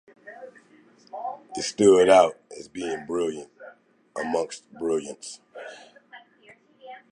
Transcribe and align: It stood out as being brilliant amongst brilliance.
It 1.55 1.61
stood 1.63 2.09
out 2.09 2.35
as 2.57 2.67
being 2.67 3.05
brilliant 3.05 3.51
amongst 4.19 4.63
brilliance. 4.73 5.39